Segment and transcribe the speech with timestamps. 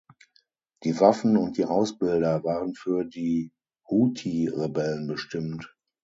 [0.83, 3.51] Die Waffen und die Ausbilder waren für die
[3.87, 5.75] Huthi-Rebellen bestimmt.